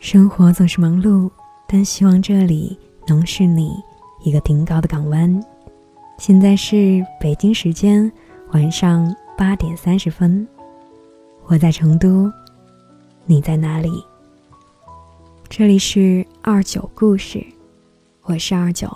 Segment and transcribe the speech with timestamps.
[0.00, 1.30] 生活总是忙碌，
[1.66, 2.78] 但希望这里
[3.08, 3.82] 能是你
[4.22, 5.44] 一个顶高的港湾。
[6.18, 8.10] 现在是北京时间
[8.52, 10.46] 晚上八点三十分，
[11.46, 12.30] 我在成都，
[13.24, 14.02] 你在哪里？
[15.48, 17.44] 这里是二九故事，
[18.22, 18.88] 我是二九，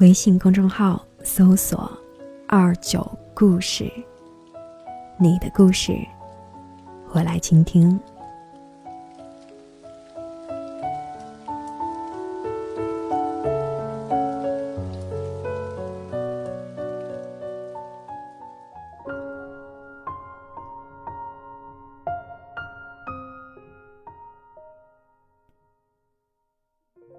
[0.00, 1.90] 微信公众号搜索
[2.46, 3.90] “二九故事”，
[5.18, 5.96] 你的故事，
[7.14, 8.00] 我来倾听。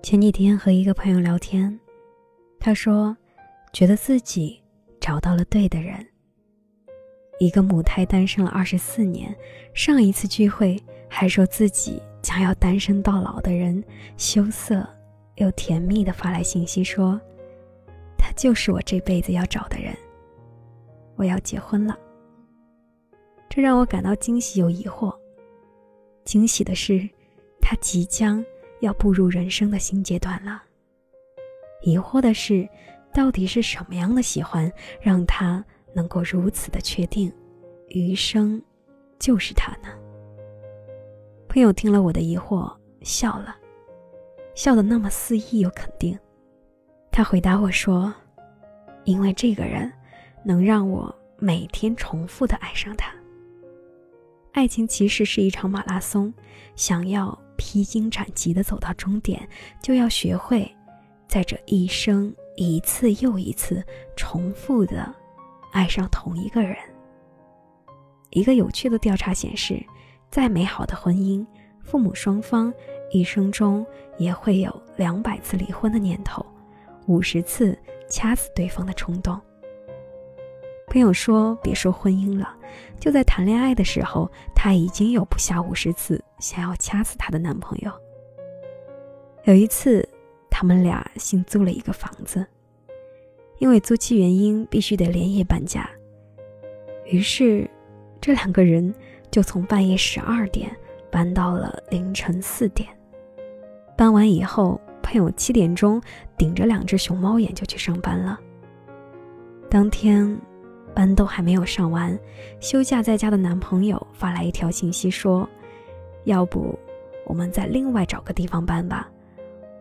[0.02, 1.80] 前几天和一个朋友聊天，
[2.60, 3.16] 他说，
[3.72, 4.62] 觉得自己
[5.00, 6.13] 找到了对的人。
[7.40, 9.36] 一个母胎单身了二十四年，
[9.74, 13.84] 上一次聚会还说自己将要单身到老的人，
[14.18, 14.88] 羞涩
[15.36, 17.20] 又甜蜜的发来信息说，
[18.18, 19.96] 他就是我这辈子要找的人，
[21.16, 21.98] 我要结婚了。
[23.50, 25.14] 这让我感到惊喜又疑惑。
[26.24, 27.10] 惊喜的是，
[27.62, 28.44] 他即将。
[28.80, 30.62] 要步入人生的新阶段了。
[31.84, 32.68] 疑惑的是，
[33.14, 37.32] 到底是什么样的喜欢，让他能够如此的确定，
[37.88, 38.62] 余生
[39.20, 39.90] 就是他呢？
[41.48, 43.56] 朋友听了我的疑惑，笑了，
[44.56, 46.18] 笑得那么肆意又肯定。
[47.12, 48.14] 他回答我说
[49.06, 49.92] ：“因为这个人，
[50.44, 53.14] 能让我每天重复的爱上他。
[54.52, 56.34] 爱情其实是一场马拉松，
[56.76, 59.48] 想要。”披荆斩棘的走到终点，
[59.82, 60.70] 就要学会，
[61.30, 63.82] 在这一生一次又一次
[64.18, 65.14] 重复的
[65.74, 66.78] 爱上同一个人。
[68.30, 69.84] 一个有趣的调查显示，
[70.30, 71.46] 再美好的婚姻，
[71.84, 72.74] 父母双方
[73.12, 73.86] 一生中
[74.18, 76.46] 也会有两百次离婚的念头，
[77.08, 79.40] 五十次掐死对方的冲动。
[80.88, 82.56] 朋友说：“别说婚姻了，
[83.00, 87.92] 就在谈恋爱的时候，她已经有不下五十次想要掐死她的男朋友。”
[89.46, 90.08] 有一次，
[90.52, 92.46] 他们俩新租了一个房子，
[93.64, 95.90] 因为租期原因必须得连夜搬家，
[97.06, 97.66] 于是
[98.20, 98.94] 这两个人
[99.32, 100.70] 就从半夜十二点
[101.10, 102.90] 搬到了凌晨四点。
[103.96, 106.02] 搬完以后，朋友七点钟
[106.38, 108.38] 顶着两只熊猫眼就去上班了。
[109.70, 110.38] 当天。
[110.94, 112.20] 班都还没有上完，
[112.60, 115.50] 休假在家的男朋友发来一条信息说
[116.26, 116.78] ：“要不
[117.26, 119.10] 我们再另外找个地方搬吧？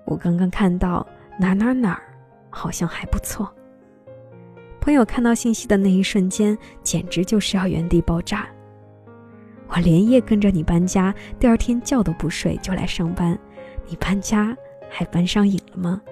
[0.07, 1.07] 我刚刚看到
[1.39, 2.03] 哪哪哪儿
[2.49, 3.53] 好像还不错。”
[4.83, 8.49] 朋友看到信息的那一瞬间，简直就是要原地爆炸。
[9.69, 13.39] 我连夜跟着你搬家，第二天觉都不睡就来上班，
[13.87, 14.57] 你搬家
[14.91, 16.03] 还搬上瘾了吗？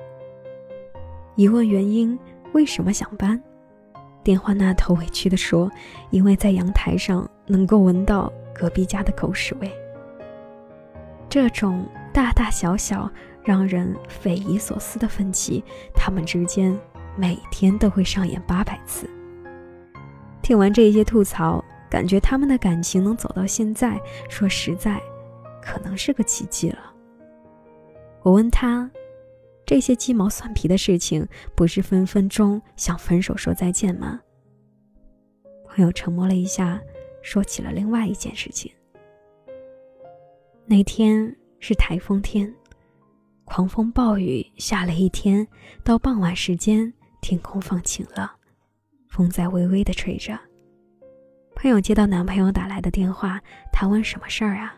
[1.34, 2.16] 一问原因，
[2.52, 3.42] 为什么想搬？
[4.22, 5.68] 电话那头委屈地说
[6.10, 9.68] ：“因为在阳台上能够闻到隔壁家的狗屎味。”
[11.28, 13.10] 这种大大小小
[13.42, 16.78] 让人匪夷所思的分歧，他们之间
[17.16, 19.08] 每天都会上演八百次。
[20.42, 25.00] 听完这些吐槽，感觉他们的感情能走到现在，说实在，
[25.62, 26.92] 可能是个奇迹了。
[28.22, 28.90] 我问他。
[29.66, 34.18] 这些鸡毛蒜皮的事情，不是分分钟想分手说再见吗？
[35.64, 36.80] 朋友沉默了一下，
[37.22, 38.72] 说起了另外一件事情。
[40.66, 42.52] 那天是台风天，
[43.44, 45.46] 狂风暴雨下了一天，
[45.84, 46.92] 到傍晚时间，
[47.30, 48.32] 天空放晴了，
[49.08, 50.36] 风在微微的吹着。
[51.54, 53.40] 朋友接到男朋友打来的电话，
[53.72, 54.74] 他问什么事儿啊？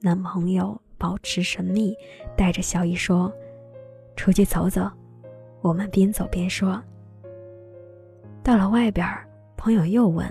[0.00, 1.94] 男朋友保持神秘，
[2.34, 3.30] 带着笑意说。
[4.16, 4.90] 出去走走，
[5.60, 6.82] 我们边走边说。
[8.42, 9.06] 到了外边，
[9.54, 10.26] 朋友又问：“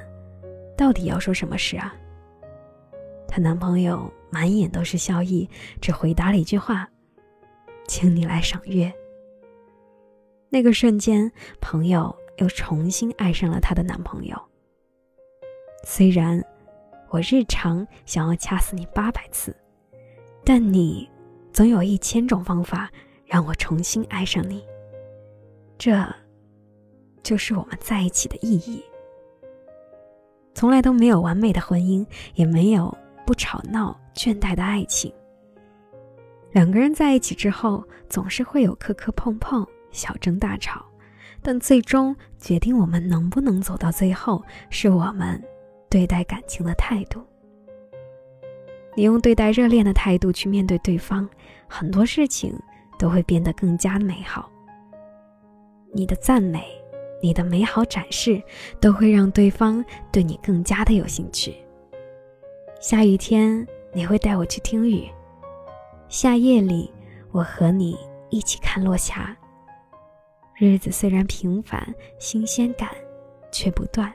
[0.76, 1.94] 到底要说什么事啊？”
[3.30, 5.48] 她男朋友满眼都是笑意，
[5.80, 6.90] 只回答了一句话
[7.88, 8.92] ：“请你来赏月。”
[10.52, 14.40] 那个瞬间，朋友又重新爱上了她的男朋友。
[15.84, 16.44] 虽然
[17.10, 19.56] 我日常想要掐死你八百次，
[20.44, 21.10] 但你
[21.52, 22.92] 总有一千种方法。
[23.26, 24.62] 让我重新爱上你，
[25.78, 26.06] 这，
[27.24, 28.84] 就是我们在一起的意义。
[30.54, 32.06] 从来都没有完美的婚姻，
[32.36, 32.94] 也没有
[33.26, 35.10] 不吵闹、倦怠的爱情。
[36.52, 40.86] 两个人在一起之后，总是会有磕磕碰碰、小争大吵，
[41.42, 45.42] 但最终决定我们能不能走到最后，是我们
[45.90, 47.22] 对待感情的态度。
[48.96, 51.30] 你用对待热恋的态度去面对对方，
[51.68, 52.54] 很多事情
[53.00, 54.50] 都会变得更加美好。
[55.94, 56.64] 你的赞美，
[57.22, 58.42] 你的美好展示，
[58.80, 61.56] 都会让对方对你更加的有兴趣。
[62.80, 65.10] 下雨天，你会带我去听雨；
[66.10, 66.92] 夏夜里，
[67.32, 67.98] 我和你
[68.30, 69.36] 一起看落霞。
[70.64, 71.84] 日子虽然平凡，
[72.20, 72.88] 新鲜感
[73.52, 74.14] 却不断。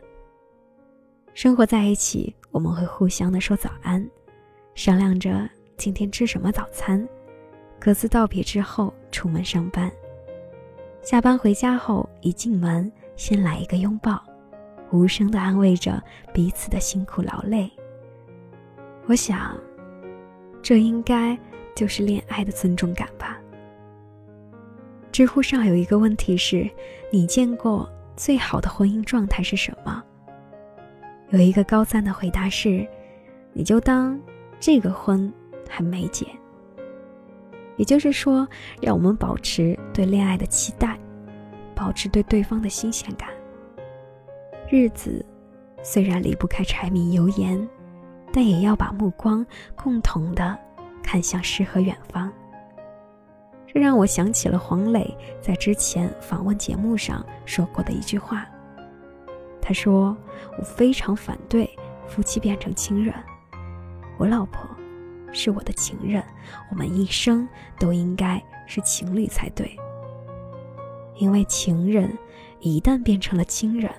[1.35, 4.09] 生活在一起，我们会互相的说早安。
[4.77, 7.05] 商量着今天吃什么早餐，
[7.81, 9.91] 各自道别之后出门上班。
[11.03, 14.23] 下班回家后，一进门先来一个拥抱，
[14.93, 16.01] 无声的安慰着
[16.33, 17.69] 彼此的辛苦劳累。
[19.07, 19.59] 我想，
[20.63, 21.37] 这应该
[21.75, 23.37] 就是恋爱的尊重感吧。
[25.17, 26.69] 知乎上有一个问题是：
[27.11, 30.05] 你见过最好的婚姻状态是什么？
[31.31, 32.87] 有一个高赞的回答是：
[33.55, 34.21] 你就当。
[34.61, 35.33] 这个婚
[35.71, 36.27] 还没结，
[37.79, 38.47] 也就是说，
[38.83, 41.01] 让我们保持对恋爱的期待，
[41.75, 43.31] 保持对对方的新鲜感。
[44.69, 45.25] 日子
[45.83, 47.67] 虽然离不开柴米油盐，
[48.31, 49.43] 但也要把目光
[49.75, 50.59] 共同的
[51.03, 52.31] 看向诗和远方。
[53.67, 58.47] 这让我想起了黄磊在之前访问节目上说过的一句话。
[59.61, 60.17] 他说
[60.57, 61.69] ：“我非常反对
[62.07, 63.13] 夫妻变成亲人。”
[64.19, 64.67] 我老婆
[65.33, 66.23] 是我的情人，
[66.71, 67.47] 我们一生
[67.79, 69.77] 都应该是情侣才对。
[71.17, 72.17] 因为情人
[72.61, 73.91] 一旦变成了亲人，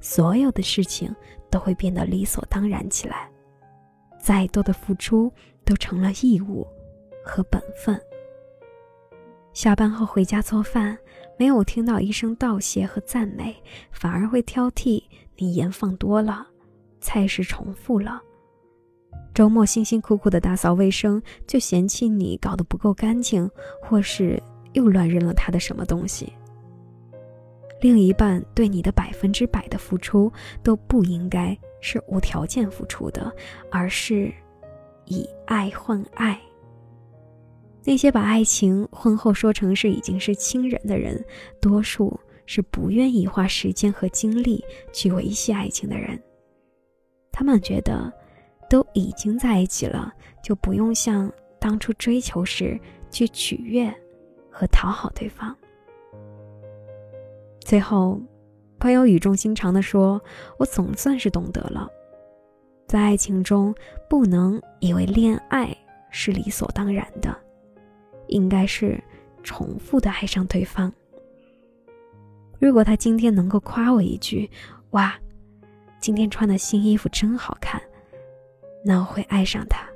[0.00, 1.14] 所有的事情
[1.50, 3.30] 都会变得理所当然起来，
[4.18, 5.32] 再多的付出
[5.64, 6.66] 都成了义务
[7.24, 8.00] 和本分。
[9.52, 10.96] 下班后回家做饭，
[11.38, 13.54] 没有听到一声道谢和赞美，
[13.90, 15.02] 反而会挑剔
[15.36, 16.46] 你盐放多了，
[17.00, 18.22] 菜式重复了。
[19.34, 23.48] 周末辛辛苦苦的打扫卫生，就嫌弃你搞得不够干净，
[23.82, 24.40] 或是
[24.72, 26.32] 又乱扔了他的什么东西。
[27.80, 30.30] 另一半对你的百分之百的付出
[30.62, 33.32] 都不应该是无条件付出的，
[33.70, 34.32] 而是
[35.06, 36.38] 以爱换爱。
[37.84, 41.24] 那些把爱情婚后说成是已经是亲人的人，
[41.60, 46.20] 多数是不愿意花时间和精力去维系爱情的人。
[47.30, 48.12] 他们觉得。
[48.70, 51.28] 都已经在一起了，就不用像
[51.58, 52.78] 当初追求时
[53.10, 53.92] 去取悦
[54.48, 55.52] 和讨好对方。
[57.58, 58.20] 最后，
[58.78, 60.22] 朋友语重心长地说
[60.56, 61.90] ：“我总算是懂得了，
[62.86, 63.74] 在爱情中
[64.08, 65.76] 不能以为恋爱
[66.12, 67.36] 是理所当然的，
[68.30, 69.00] 应该是
[69.42, 70.92] 重复的爱上对方。
[72.58, 74.50] 如果他今天能够夸我一句
[74.90, 75.14] ：‘哇，
[75.98, 77.80] 今天穿的新衣服真好看。’”
[78.84, 79.86] 那我会爱上他。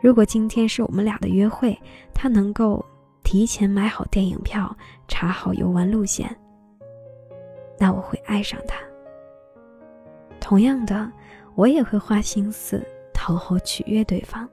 [0.00, 1.76] 如果今天是我们俩的约会，
[2.14, 2.84] 他能够
[3.24, 4.76] 提前买好电影票，
[5.08, 6.28] 查好游玩路线，
[7.78, 8.76] 那我会爱上他。
[10.40, 11.10] 同样的，
[11.54, 14.48] 我也会花心思讨好取悦对方。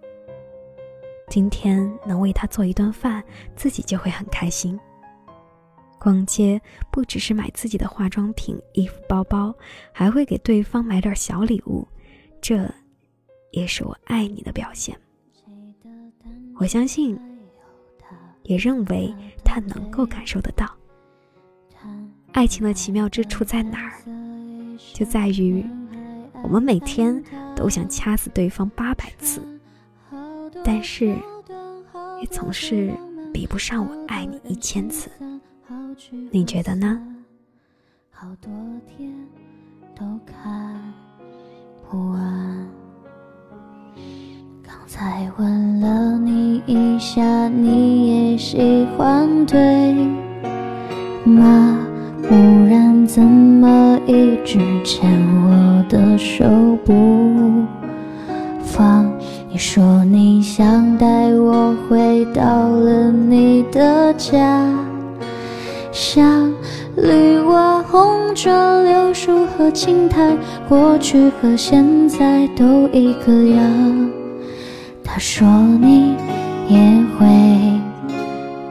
[1.35, 3.21] 今天能为他做一顿饭，
[3.57, 4.79] 自己就会很开心。
[5.99, 9.53] 逛街不只是买自己的化妆品、衣服、包包，
[9.91, 11.85] 还会给对方买点小礼物，
[12.39, 12.73] 这。
[13.51, 14.97] 也是我爱你的表现。
[16.57, 17.19] 我相信，
[18.43, 19.13] 也认为
[19.43, 20.65] 他能够感受得到。
[22.31, 23.91] 爱情的奇妙之处在哪儿？
[24.93, 25.65] 就在于，
[26.43, 27.21] 我们每天
[27.57, 29.41] 都想掐死对方八百次，
[30.67, 31.15] 但是，
[32.19, 32.91] 也总是
[33.31, 35.11] 比不上我爱你一千次。
[36.31, 36.99] 你觉得呢？
[38.09, 38.51] 好多
[38.87, 39.13] 天
[39.95, 40.75] 都看
[41.87, 42.67] 不完。
[44.63, 49.93] 刚才问了你一下，你也喜欢对
[51.25, 51.87] 吗？
[52.23, 52.33] 不
[52.67, 55.11] 然怎么一直牵
[55.43, 56.43] 我的手
[56.83, 57.63] 不
[58.63, 59.05] 放？
[59.47, 59.94] 你说
[65.95, 66.53] 像，
[66.97, 70.35] 绿瓦红砖柳树和青苔，
[70.67, 74.11] 过去和现在都一个样。
[75.05, 75.47] 他说
[75.79, 76.17] 你
[76.67, 76.77] 也
[77.17, 77.25] 会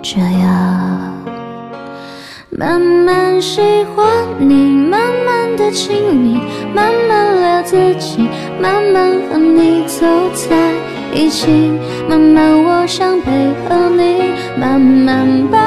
[0.02, 1.14] 这样，
[2.50, 3.62] 慢慢喜
[3.96, 4.06] 欢
[4.38, 6.38] 你，慢慢的亲密，
[6.74, 8.28] 慢慢聊自己，
[8.60, 10.04] 慢慢和你走
[10.34, 10.54] 在
[11.14, 11.48] 一起，
[12.06, 13.30] 慢慢我想配
[13.66, 15.63] 合你，慢慢把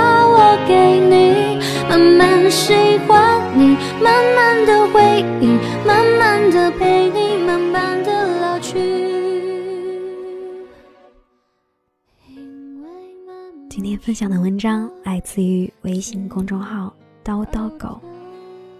[14.07, 16.95] 分享的文章来自于微信公众号
[17.25, 18.01] “叨叨狗”。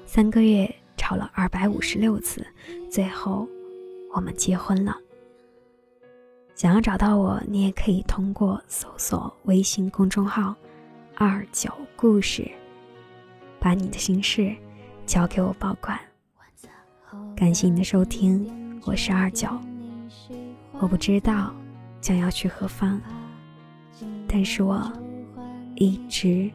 [0.08, 2.48] 三个月吵了二百五十六次，
[2.90, 3.46] 最后
[4.16, 4.96] 我们结婚了。
[6.56, 10.56] 想要找到我，你也可以通过搜索微信公众号
[11.16, 12.50] “二九故事”，
[13.60, 14.56] 把你的心事
[15.06, 16.00] 交给我保管。
[17.36, 19.50] 感谢你的收听，我是二九。
[20.80, 21.54] 我不知道
[22.00, 23.02] 将要去何方，
[24.26, 24.90] 但是我
[25.80, 26.50] 一直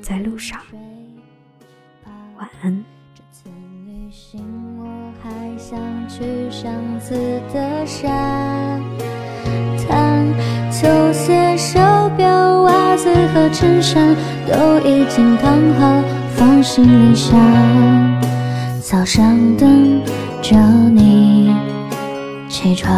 [0.00, 0.60] 在路上。
[2.36, 2.84] 晚安。
[3.12, 3.50] 这次
[3.86, 4.40] 旅行
[4.78, 4.86] 我
[5.20, 5.76] 还想
[6.08, 8.08] 去上次的沙
[9.88, 10.32] 滩，
[10.70, 11.80] 球鞋、手
[12.16, 14.14] 表、袜子和衬衫
[14.46, 16.04] 都已经烫好，
[16.36, 17.36] 放行李箱。
[18.80, 20.00] 早上等
[20.40, 20.56] 着
[20.90, 21.52] 你
[22.48, 22.94] 起床，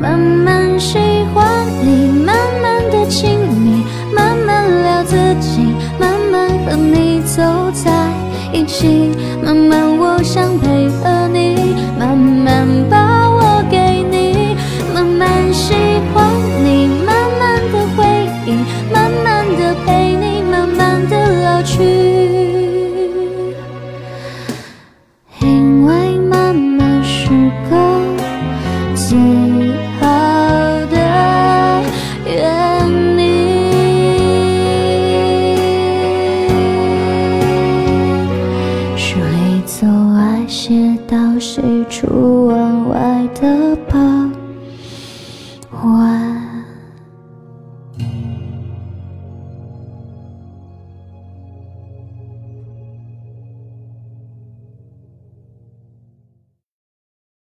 [0.00, 0.98] 慢慢喜
[1.34, 7.10] 欢你，慢慢的亲密，慢慢聊自己，慢慢和你。
[7.36, 7.42] 走
[7.72, 7.90] 在
[8.52, 11.19] 一起，慢慢我想配合